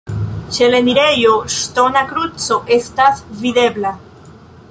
[0.53, 3.95] Ĉe la enirejo ŝtona kruco estas videbla.